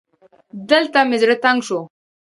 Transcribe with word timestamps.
دلته 0.69 0.99
مې 1.09 1.17
زړه 1.21 1.35
تنګ 1.43 1.59
شو 1.67 1.79